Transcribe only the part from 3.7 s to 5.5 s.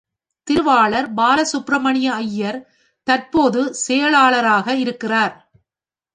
செயலாளராக இருக்கிறார்.